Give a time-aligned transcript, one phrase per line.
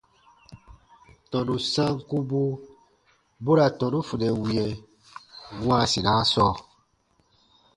[1.29, 2.41] Tɔnu sankubu
[3.43, 4.65] bu ra tɔnu funɛ wĩɛ
[5.65, 6.51] wãasinaa sɔɔ.